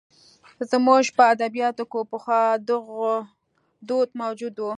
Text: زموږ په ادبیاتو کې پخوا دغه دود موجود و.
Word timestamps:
زموږ 0.71 1.03
په 1.17 1.23
ادبیاتو 1.33 1.83
کې 1.91 2.01
پخوا 2.11 2.41
دغه 2.69 3.11
دود 3.87 4.09
موجود 4.21 4.55
و. 4.59 4.65